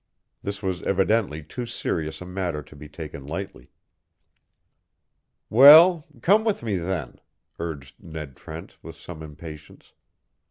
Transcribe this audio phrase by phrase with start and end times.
[0.41, 3.69] This was evidently too serious a matter to be taken lightly.
[5.47, 7.19] "Well, come with me, then,"
[7.59, 9.93] urged Ned Trent, with some impatience.